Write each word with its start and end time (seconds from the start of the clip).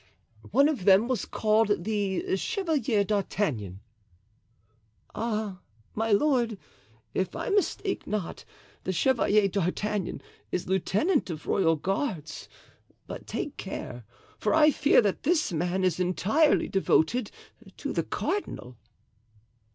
"One 0.49 0.67
of 0.67 0.85
them 0.85 1.07
was 1.07 1.25
called 1.25 1.83
the 1.83 2.35
Chevalier 2.35 3.03
d'Artagnan." 3.03 3.81
"Ah, 5.13 5.59
my 5.93 6.11
lord, 6.11 6.57
if 7.13 7.35
I 7.35 7.49
mistake 7.49 8.07
not, 8.07 8.43
the 8.83 8.93
Chevalier 8.93 9.47
d'Artagnan 9.47 10.23
is 10.51 10.65
lieutenant 10.67 11.29
of 11.29 11.45
royal 11.45 11.75
guards; 11.75 12.49
but 13.05 13.27
take 13.27 13.57
care, 13.57 14.03
for 14.39 14.55
I 14.55 14.71
fear 14.71 15.03
that 15.03 15.21
this 15.21 15.53
man 15.53 15.83
is 15.83 15.99
entirely 15.99 16.67
devoted 16.67 17.29
to 17.77 17.93
the 17.93 18.01
cardinal." 18.01 18.77